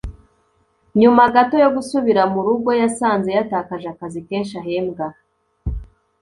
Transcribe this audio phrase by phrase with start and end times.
[0.99, 5.05] nyuma gato yo gusubira mu rugo, yasanze yatakaje akazi kenshi ahembwa